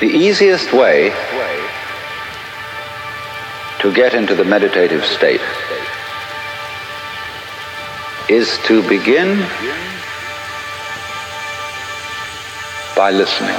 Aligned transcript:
The 0.00 0.06
easiest 0.06 0.72
way 0.72 1.10
to 3.80 3.92
get 3.92 4.14
into 4.14 4.36
the 4.36 4.44
meditative 4.44 5.04
state 5.04 5.40
is 8.28 8.58
to 8.66 8.88
begin 8.88 9.38
by 12.94 13.10
listening. 13.10 13.58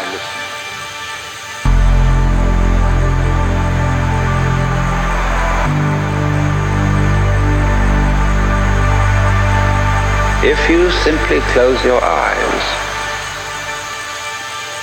If 10.41 10.69
you 10.69 10.89
simply 11.03 11.41
close 11.51 11.83
your 11.83 12.01
eyes 12.01 12.28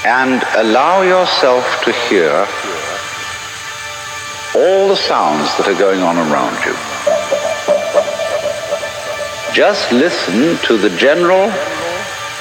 and 0.06 0.44
allow 0.54 1.02
yourself 1.02 1.64
to 1.82 1.90
hear 1.90 2.46
all 4.54 4.86
the 4.86 4.94
sounds 4.94 5.50
that 5.58 5.66
are 5.66 5.78
going 5.78 6.00
on 6.00 6.16
around 6.16 6.54
you, 6.64 6.72
just 9.52 9.90
listen 9.90 10.56
to 10.64 10.78
the 10.78 10.96
general 10.96 11.50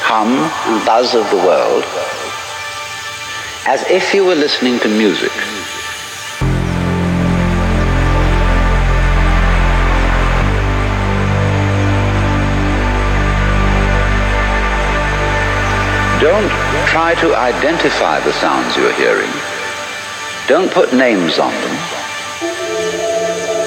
hum 0.05 0.29
and 0.67 0.85
buzz 0.85 1.15
of 1.15 1.27
the 1.31 1.37
world 1.37 1.83
as 3.65 3.81
if 3.89 4.13
you 4.13 4.23
were 4.23 4.35
listening 4.35 4.79
to 4.79 4.87
music. 4.87 5.31
Don't 16.25 16.49
try 16.87 17.13
to 17.21 17.35
identify 17.35 18.19
the 18.19 18.33
sounds 18.33 18.75
you're 18.75 18.91
hearing. 18.93 19.29
Don't 20.47 20.71
put 20.71 20.91
names 20.91 21.37
on 21.37 21.53
them. 21.53 21.75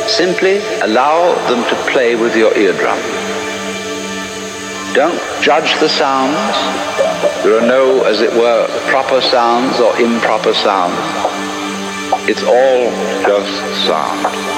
Simply 0.08 0.56
allow 0.82 1.36
them 1.48 1.62
to 1.68 1.76
play 1.92 2.16
with 2.16 2.34
your 2.34 2.52
eardrum. 2.58 2.98
Don't 4.92 5.20
judge 5.40 5.78
the 5.78 5.88
sounds. 5.88 6.34
There 7.44 7.56
are 7.62 7.64
no, 7.64 8.02
as 8.02 8.22
it 8.22 8.32
were, 8.32 8.66
proper 8.90 9.20
sounds 9.20 9.78
or 9.78 9.96
improper 10.00 10.52
sounds. 10.52 10.98
It's 12.28 12.42
all 12.42 12.90
just 13.22 13.86
sound. 13.86 14.57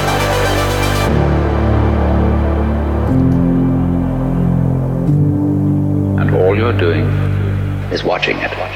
All 6.51 6.57
you're 6.57 6.73
doing 6.73 7.05
is 7.93 8.03
watching 8.03 8.35
it. 8.39 8.70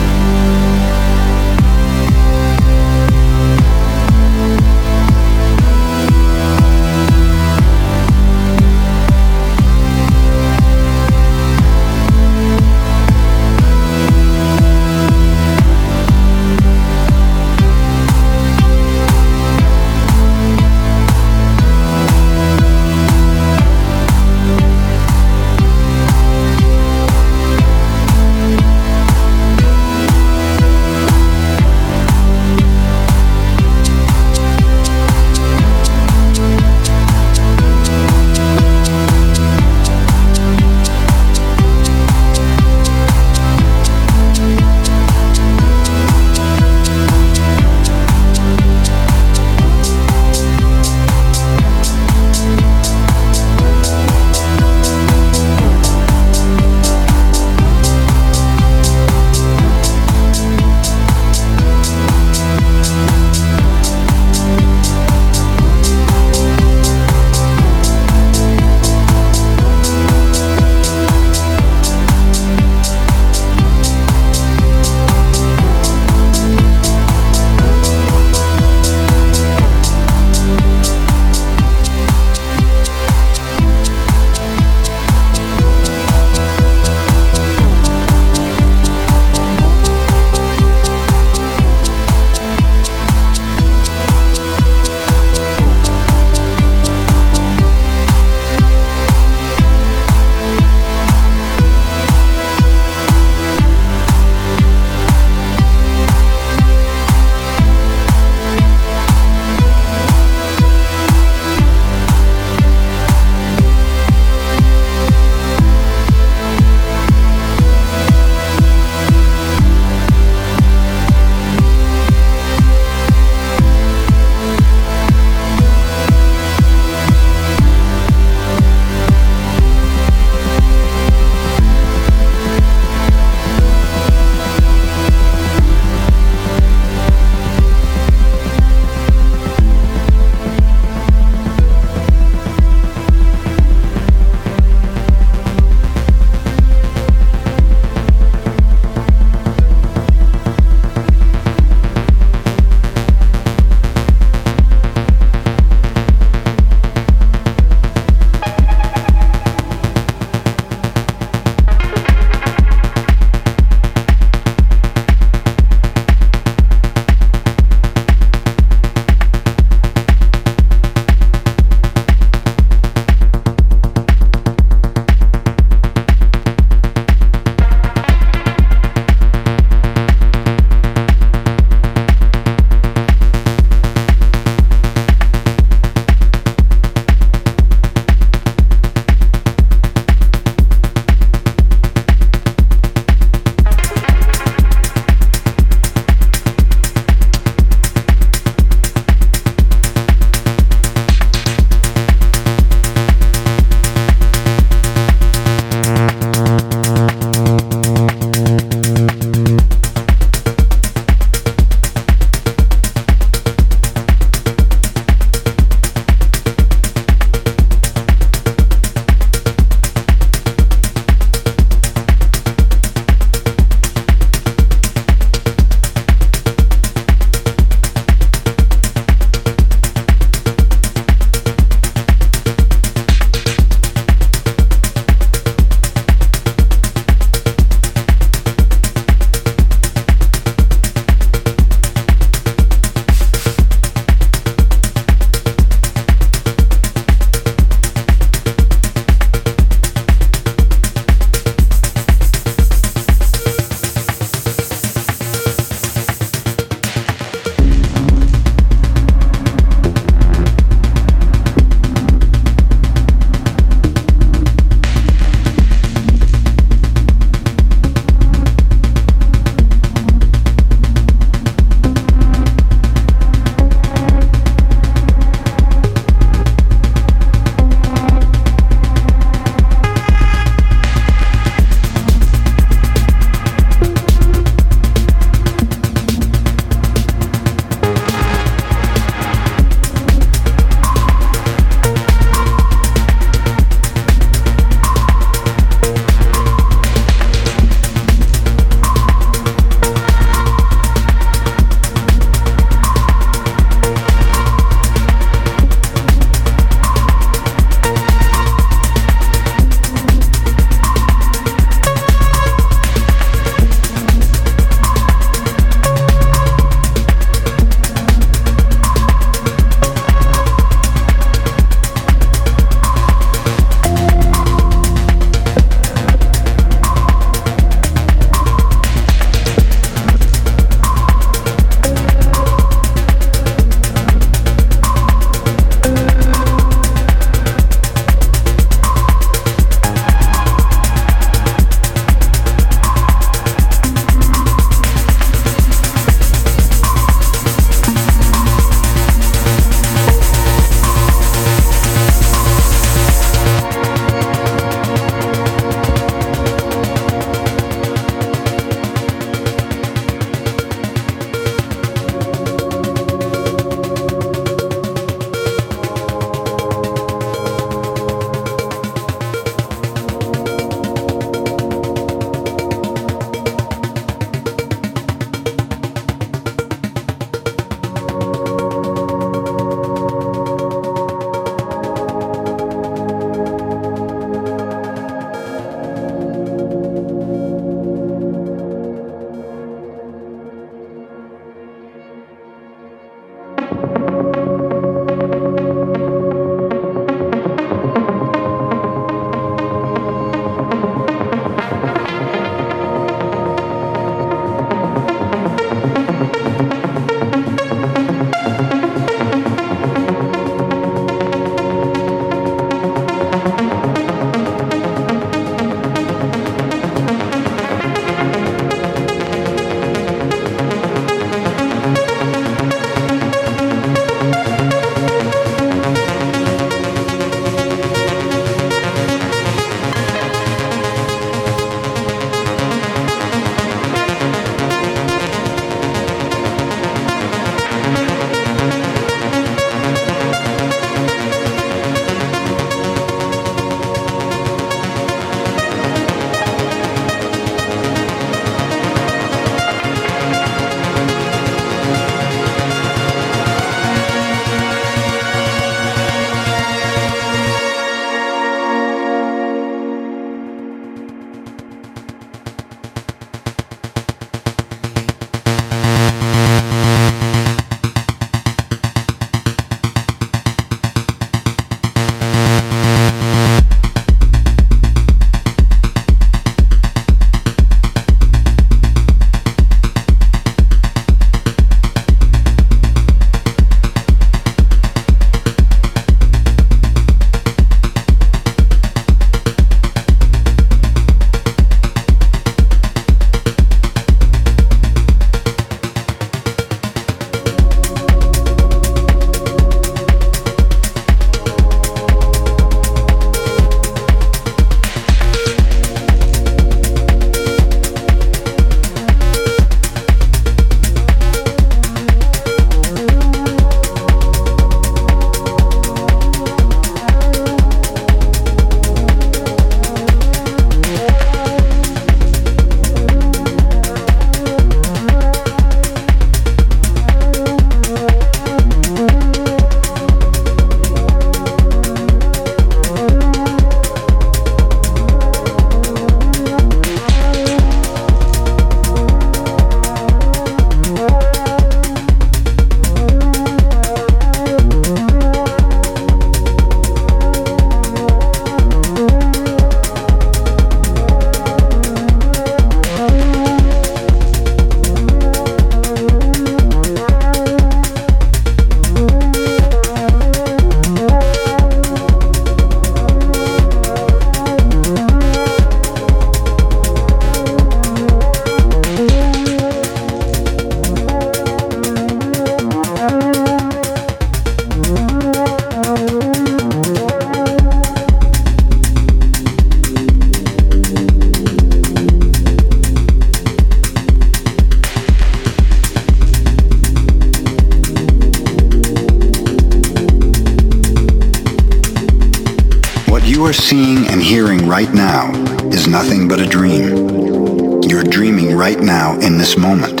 But 596.32 596.40
a 596.40 596.46
dream. 596.46 597.82
You're 597.82 598.04
dreaming 598.04 598.56
right 598.56 598.80
now 598.80 599.20
in 599.20 599.36
this 599.36 599.58
moment. 599.58 600.00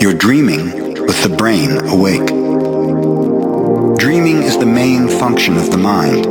You're 0.00 0.14
dreaming 0.14 0.70
with 1.04 1.20
the 1.24 1.34
brain 1.36 1.84
awake. 1.88 2.28
Dreaming 3.98 4.44
is 4.44 4.56
the 4.56 4.66
main 4.66 5.08
function 5.08 5.56
of 5.56 5.72
the 5.72 5.78
mind, 5.78 6.26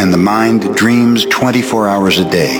and 0.00 0.10
the 0.10 0.16
mind 0.16 0.74
dreams 0.74 1.26
24 1.26 1.86
hours 1.86 2.18
a 2.20 2.30
day. 2.30 2.56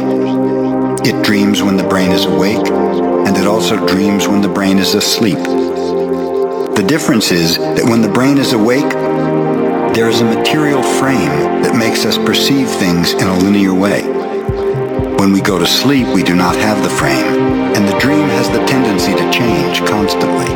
It 1.09 1.25
dreams 1.25 1.62
when 1.62 1.79
the 1.79 1.89
brain 1.89 2.11
is 2.11 2.27
awake, 2.27 2.68
and 2.68 3.35
it 3.35 3.47
also 3.47 3.87
dreams 3.87 4.29
when 4.29 4.43
the 4.43 4.49
brain 4.49 4.79
is 4.79 4.93
asleep. 4.93 5.39
The 5.39 6.85
difference 6.87 7.33
is 7.33 7.57
that 7.57 7.85
when 7.85 8.03
the 8.03 8.11
brain 8.11 8.37
is 8.37 8.53
awake, 8.53 8.91
there 9.95 10.11
is 10.11 10.20
a 10.20 10.27
material 10.27 10.83
frame 10.83 11.62
that 11.62 11.75
makes 11.75 12.05
us 12.05 12.18
perceive 12.18 12.68
things 12.68 13.14
in 13.14 13.27
a 13.27 13.39
linear 13.39 13.73
way. 13.73 14.32
When 15.23 15.31
we 15.33 15.41
go 15.41 15.57
to 15.57 15.68
sleep, 15.68 16.09
we 16.09 16.25
do 16.25 16.35
not 16.35 16.57
have 16.57 16.83
the 16.83 16.91
frame, 16.91 17.39
and 17.77 17.87
the 17.87 17.97
dream 18.01 18.27
has 18.27 18.51
the 18.51 18.59
tendency 18.66 19.12
to 19.14 19.31
change 19.31 19.79
constantly. 19.89 20.51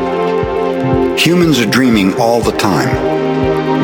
Humans 1.16 1.60
are 1.60 1.70
dreaming 1.70 2.18
all 2.18 2.40
the 2.40 2.50
time. 2.50 2.90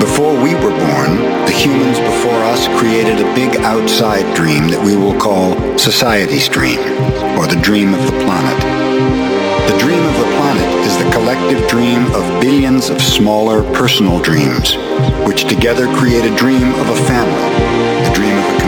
Before 0.00 0.34
we 0.34 0.56
were 0.56 0.74
born, 0.74 1.22
the 1.46 1.54
humans 1.54 2.00
before 2.00 2.42
us 2.50 2.66
created 2.80 3.20
a 3.20 3.34
big 3.36 3.54
outside 3.62 4.26
dream 4.34 4.66
that 4.74 4.84
we 4.84 4.96
will 4.96 5.16
call 5.20 5.54
society's 5.78 6.48
dream, 6.48 6.80
or 7.38 7.46
the 7.46 7.62
dream 7.62 7.94
of 7.94 8.02
the 8.02 8.18
planet. 8.26 8.58
The 9.70 9.78
dream 9.78 10.02
of 10.02 10.18
the 10.18 10.30
planet 10.34 10.66
is 10.82 10.98
the 10.98 11.08
collective 11.14 11.62
dream 11.70 12.06
of 12.06 12.42
billions 12.42 12.90
of 12.90 13.00
smaller 13.00 13.62
personal 13.72 14.18
dreams, 14.18 14.74
which 15.28 15.44
together 15.44 15.86
create 15.94 16.24
a 16.26 16.34
dream 16.34 16.74
of 16.74 16.88
a 16.90 16.98
family, 17.06 18.10
a 18.10 18.14
dream 18.16 18.36
of 18.36 18.56
a 18.56 18.61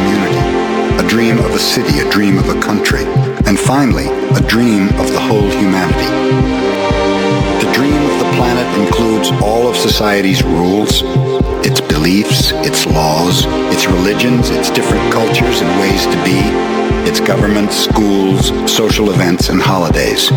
a 1.05 1.09
dream 1.09 1.39
of 1.39 1.55
a 1.55 1.59
city, 1.59 2.01
a 2.01 2.11
dream 2.11 2.39
of 2.39 2.49
a 2.49 2.61
country, 2.61 3.05
and 3.47 3.59
finally, 3.59 4.07
a 4.37 4.41
dream 4.49 4.89
of 5.01 5.11
the 5.13 5.21
whole 5.21 5.49
humanity. 5.51 6.11
The 7.65 7.71
dream 7.75 8.01
of 8.11 8.19
the 8.19 8.31
planet 8.37 8.67
includes 8.81 9.31
all 9.43 9.69
of 9.69 9.77
society's 9.77 10.43
rules, 10.43 11.03
its 11.65 11.81
beliefs, 11.81 12.53
its 12.69 12.87
laws, 12.87 13.45
its 13.73 13.87
religions, 13.87 14.51
its 14.51 14.71
different 14.71 15.13
cultures 15.13 15.61
and 15.61 15.81
ways 15.81 16.05
to 16.07 16.17
be, 16.25 16.41
its 17.09 17.21
governments, 17.21 17.77
schools, 17.77 18.49
social 18.71 19.11
events, 19.11 19.51
and 19.51 19.61
holidays. 19.61 20.31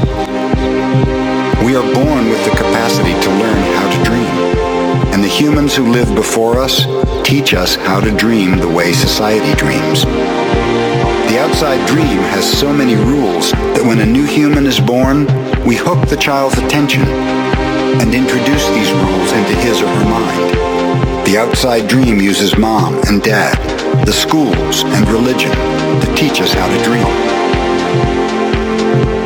We 1.63 1.75
are 1.75 1.93
born 1.93 2.29
with 2.29 2.43
the 2.45 2.51
capacity 2.51 3.13
to 3.13 3.29
learn 3.29 3.61
how 3.77 3.97
to 3.97 4.03
dream. 4.03 4.66
And 5.13 5.23
the 5.23 5.27
humans 5.27 5.75
who 5.75 5.91
lived 5.91 6.15
before 6.15 6.59
us 6.59 6.85
teach 7.27 7.53
us 7.53 7.75
how 7.75 7.99
to 7.99 8.11
dream 8.15 8.57
the 8.57 8.67
way 8.67 8.93
society 8.93 9.53
dreams. 9.55 10.03
The 11.31 11.39
outside 11.39 11.85
dream 11.87 12.19
has 12.33 12.45
so 12.49 12.71
many 12.73 12.95
rules 12.95 13.51
that 13.51 13.83
when 13.85 13.99
a 13.99 14.05
new 14.05 14.25
human 14.25 14.65
is 14.65 14.79
born, 14.79 15.25
we 15.65 15.75
hook 15.75 16.07
the 16.07 16.17
child's 16.17 16.57
attention 16.57 17.03
and 17.03 18.13
introduce 18.13 18.67
these 18.69 18.91
rules 18.91 19.31
into 19.33 19.55
his 19.61 19.81
or 19.81 19.87
her 19.87 20.05
mind. 20.05 21.27
The 21.27 21.37
outside 21.37 21.87
dream 21.87 22.21
uses 22.21 22.57
mom 22.57 23.01
and 23.07 23.21
dad, 23.21 23.57
the 24.05 24.13
schools, 24.13 24.83
and 24.83 25.07
religion 25.09 25.51
to 25.51 26.15
teach 26.15 26.39
us 26.39 26.53
how 26.53 26.67
to 26.67 26.83
dream. 26.83 27.36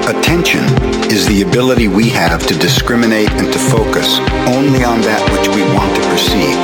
Attention 0.07 0.63
is 1.13 1.27
the 1.27 1.43
ability 1.47 1.87
we 1.87 2.09
have 2.09 2.45
to 2.47 2.55
discriminate 2.57 3.29
and 3.37 3.53
to 3.53 3.59
focus 3.59 4.17
only 4.49 4.83
on 4.83 4.99
that 5.01 5.21
which 5.29 5.47
we 5.53 5.61
want 5.77 5.93
to 5.93 6.03
perceive. 6.09 6.57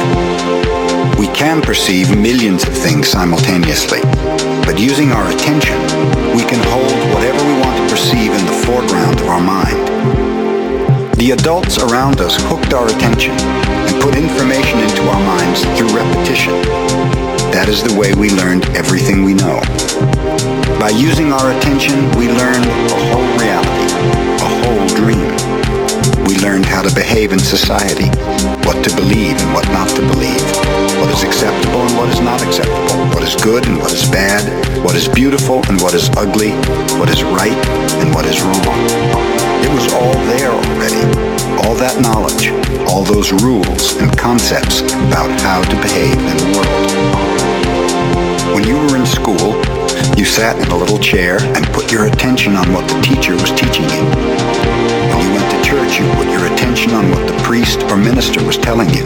We 1.20 1.28
can 1.38 1.62
perceive 1.62 2.18
millions 2.18 2.68
of 2.68 2.74
things 2.74 3.08
simultaneously, 3.08 4.02
but 4.66 4.80
using 4.80 5.12
our 5.12 5.30
attention, 5.30 5.78
we 6.34 6.42
can 6.50 6.60
hold 6.74 6.92
whatever 7.14 7.38
we 7.46 7.62
want 7.62 7.78
to 7.78 7.86
perceive 7.94 8.34
in 8.34 8.46
the 8.46 8.58
foreground 8.66 9.22
of 9.22 9.28
our 9.30 9.42
mind. 9.42 9.86
The 11.18 11.32
adults 11.32 11.78
around 11.78 12.20
us 12.20 12.36
hooked 12.50 12.74
our 12.74 12.88
attention 12.90 13.38
and 13.38 14.02
put 14.02 14.18
information 14.18 14.80
into 14.80 15.04
our 15.10 15.22
minds 15.22 15.62
through 15.78 15.94
repetition. 15.94 16.58
That 17.52 17.68
is 17.70 17.82
the 17.82 17.96
way 17.98 18.14
we 18.14 18.30
learned 18.30 18.66
everything 18.76 19.24
we 19.24 19.34
know. 19.34 19.60
By 20.80 20.92
using 20.92 21.32
our 21.32 21.52
attention, 21.58 21.96
we 22.20 22.28
learned 22.28 22.68
a 22.68 23.00
whole 23.10 23.30
reality, 23.40 23.88
a 24.44 24.50
whole 24.62 24.88
dream. 24.94 25.32
We 26.28 26.38
learned 26.44 26.66
how 26.66 26.84
to 26.84 26.94
behave 26.94 27.32
in 27.32 27.40
society, 27.40 28.12
what 28.68 28.84
to 28.84 28.92
believe 28.96 29.40
and 29.40 29.54
what 29.54 29.66
not 29.70 29.90
to 29.96 30.02
believe, 30.04 30.44
what 31.00 31.10
is 31.10 31.24
acceptable 31.24 31.82
and 31.88 31.98
what 31.98 32.10
is 32.10 32.20
not 32.20 32.44
acceptable, 32.44 33.08
what 33.16 33.24
is 33.24 33.36
good 33.42 33.66
and 33.66 33.80
what 33.80 33.92
is 33.92 34.04
bad, 34.12 34.44
what 34.84 34.96
is 34.96 35.08
beautiful 35.08 35.64
and 35.70 35.82
what 35.82 35.94
is 35.94 36.10
ugly, 36.18 36.52
what 37.00 37.10
is 37.10 37.24
right 37.24 37.58
and 38.04 38.14
what 38.14 38.26
is 38.26 38.42
wrong. 38.44 39.47
It 39.64 39.72
was 39.74 39.94
all 39.94 40.14
there 40.30 40.52
already. 40.52 41.04
All 41.66 41.76
that 41.76 42.00
knowledge, 42.02 42.50
all 42.90 43.04
those 43.04 43.32
rules 43.44 43.96
and 43.98 44.16
concepts 44.18 44.82
about 44.82 45.30
how 45.42 45.62
to 45.62 45.76
behave 45.82 46.18
in 46.18 46.38
the 46.38 46.50
world. 46.56 46.90
When 48.54 48.64
you 48.66 48.76
were 48.76 48.96
in 48.96 49.06
school, 49.06 49.58
you 50.18 50.26
sat 50.26 50.58
in 50.58 50.72
a 50.72 50.78
little 50.78 51.00
chair 51.00 51.38
and 51.58 51.66
put 51.74 51.92
your 51.92 52.08
attention 52.08 52.56
on 52.56 52.72
what 52.74 52.88
the 52.88 53.00
teacher 53.02 53.34
was 53.34 53.52
teaching 53.52 53.86
you. 53.90 54.04
When 55.12 55.20
you 55.22 55.32
went 55.34 55.50
to 55.52 55.60
church, 55.62 56.00
you 56.00 56.06
put 56.16 56.28
your 56.30 56.46
attention 56.54 56.94
on 56.94 57.12
what 57.12 57.28
the 57.28 57.38
priest 57.44 57.84
or 57.92 57.98
minister 57.98 58.44
was 58.46 58.58
telling 58.58 58.90
you. 58.90 59.06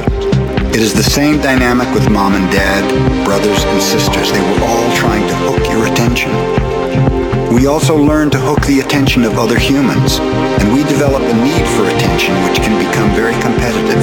It 0.71 0.79
is 0.79 0.93
the 0.93 1.03
same 1.03 1.41
dynamic 1.41 1.91
with 1.93 2.09
mom 2.09 2.33
and 2.33 2.49
dad, 2.51 2.83
brothers 3.25 3.63
and 3.63 3.81
sisters. 3.81 4.31
They 4.31 4.39
were 4.39 4.63
all 4.63 4.95
trying 4.95 5.27
to 5.27 5.35
hook 5.35 5.67
your 5.69 5.85
attention. 5.91 6.60
We 7.51 7.67
also 7.67 7.97
learn 7.97 8.29
to 8.31 8.39
hook 8.39 8.65
the 8.65 8.79
attention 8.79 9.25
of 9.25 9.37
other 9.37 9.59
humans, 9.59 10.19
and 10.19 10.73
we 10.73 10.83
develop 10.83 11.21
a 11.21 11.35
need 11.43 11.67
for 11.75 11.83
attention 11.83 12.33
which 12.47 12.63
can 12.63 12.79
become 12.79 13.11
very 13.13 13.35
competitive. 13.43 13.99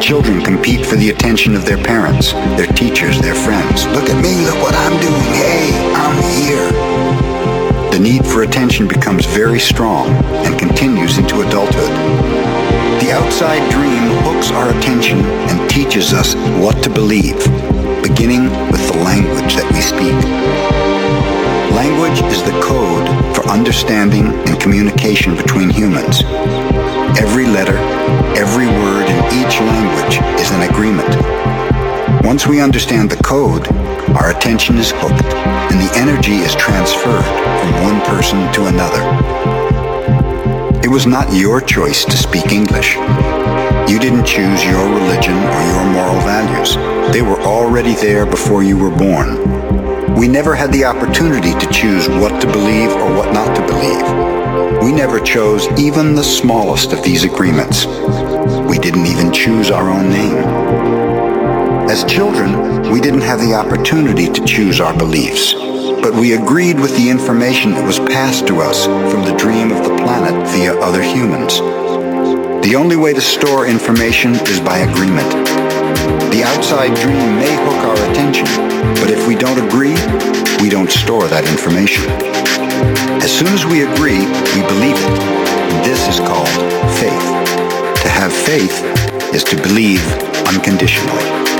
Children 0.00 0.40
compete 0.40 0.86
for 0.86 0.96
the 0.96 1.10
attention 1.10 1.54
of 1.54 1.66
their 1.66 1.76
parents, 1.76 2.32
their 2.56 2.66
teachers, 2.72 3.20
their 3.20 3.34
friends. 3.34 3.84
Look 3.88 4.08
at 4.08 4.16
me, 4.16 4.46
look 4.48 4.56
what 4.64 4.74
I'm 4.74 4.96
doing. 4.98 5.28
Hey, 5.36 5.76
I'm 5.92 6.16
here. 6.40 6.72
The 7.92 8.00
need 8.00 8.24
for 8.24 8.42
attention 8.42 8.88
becomes 8.88 9.26
very 9.26 9.60
strong 9.60 10.08
and 10.46 10.58
continues 10.58 11.18
into 11.18 11.46
adulthood. 11.46 11.92
The 13.04 13.12
outside 13.12 13.70
dream 13.70 14.08
hooks 14.24 14.50
our 14.50 14.70
attention 14.78 15.20
and 15.20 15.70
teaches 15.70 16.14
us 16.14 16.34
what 16.64 16.82
to 16.82 16.88
believe, 16.88 17.38
beginning 18.02 18.48
with 18.72 18.88
the 18.88 18.98
language 19.04 19.54
that 19.54 19.68
we 19.70 19.82
speak. 19.82 20.93
Language 21.74 22.22
is 22.32 22.40
the 22.44 22.56
code 22.62 23.34
for 23.34 23.44
understanding 23.50 24.26
and 24.26 24.60
communication 24.60 25.34
between 25.34 25.70
humans. 25.70 26.22
Every 27.18 27.46
letter, 27.46 27.76
every 28.38 28.68
word 28.68 29.06
in 29.10 29.18
each 29.34 29.58
language 29.58 30.22
is 30.40 30.52
an 30.52 30.70
agreement. 30.70 31.10
Once 32.24 32.46
we 32.46 32.60
understand 32.60 33.10
the 33.10 33.20
code, 33.24 33.66
our 34.14 34.30
attention 34.30 34.78
is 34.78 34.92
hooked 34.94 35.34
and 35.34 35.80
the 35.80 35.92
energy 35.96 36.36
is 36.36 36.54
transferred 36.54 37.24
from 37.24 37.82
one 37.82 38.00
person 38.02 38.38
to 38.52 38.66
another. 38.66 39.02
It 40.84 40.88
was 40.88 41.06
not 41.06 41.32
your 41.34 41.60
choice 41.60 42.04
to 42.04 42.16
speak 42.16 42.52
English. 42.52 42.94
You 43.90 43.98
didn't 43.98 44.26
choose 44.26 44.64
your 44.64 44.88
religion 44.94 45.34
or 45.34 45.62
your 45.72 45.84
moral 45.90 46.20
values. 46.20 46.76
They 47.12 47.22
were 47.22 47.40
already 47.40 47.94
there 47.94 48.26
before 48.26 48.62
you 48.62 48.78
were 48.78 48.96
born. 48.96 49.53
We 50.16 50.28
never 50.28 50.54
had 50.54 50.72
the 50.72 50.84
opportunity 50.84 51.52
to 51.52 51.72
choose 51.72 52.08
what 52.08 52.40
to 52.40 52.46
believe 52.46 52.90
or 52.90 53.16
what 53.16 53.32
not 53.32 53.54
to 53.56 53.66
believe. 53.66 54.82
We 54.82 54.92
never 54.92 55.18
chose 55.18 55.66
even 55.78 56.14
the 56.14 56.22
smallest 56.22 56.92
of 56.92 57.02
these 57.02 57.24
agreements. 57.24 57.86
We 58.68 58.78
didn't 58.78 59.06
even 59.06 59.32
choose 59.32 59.70
our 59.70 59.90
own 59.90 60.10
name. 60.10 60.36
As 61.90 62.04
children, 62.04 62.92
we 62.92 63.00
didn't 63.00 63.22
have 63.22 63.40
the 63.40 63.54
opportunity 63.54 64.30
to 64.30 64.44
choose 64.44 64.80
our 64.80 64.96
beliefs, 64.96 65.52
but 65.52 66.14
we 66.14 66.34
agreed 66.34 66.78
with 66.78 66.96
the 66.96 67.10
information 67.10 67.72
that 67.72 67.84
was 67.84 67.98
passed 67.98 68.46
to 68.46 68.60
us 68.60 68.86
from 68.86 69.24
the 69.24 69.36
dream 69.36 69.72
of 69.72 69.82
the 69.82 69.96
planet 69.96 70.48
via 70.48 70.78
other 70.78 71.02
humans. 71.02 71.58
The 72.64 72.76
only 72.76 72.96
way 72.96 73.14
to 73.14 73.20
store 73.20 73.66
information 73.66 74.34
is 74.34 74.60
by 74.60 74.78
agreement. 74.78 75.63
The 76.30 76.42
outside 76.44 76.94
dream 76.94 77.38
may 77.38 77.54
hook 77.64 77.80
our 77.88 78.10
attention, 78.10 78.46
but 79.00 79.10
if 79.10 79.26
we 79.26 79.34
don't 79.34 79.58
agree, 79.58 79.96
we 80.62 80.68
don't 80.68 80.90
store 80.90 81.28
that 81.28 81.44
information. 81.48 82.04
As 83.22 83.32
soon 83.32 83.48
as 83.48 83.64
we 83.64 83.82
agree, 83.84 84.26
we 84.54 84.60
believe 84.68 84.96
it. 84.98 85.84
This 85.84 86.08
is 86.08 86.20
called 86.20 86.48
faith. 87.00 87.26
To 88.02 88.08
have 88.08 88.32
faith 88.32 88.84
is 89.34 89.44
to 89.44 89.56
believe 89.56 90.04
unconditionally. 90.46 91.53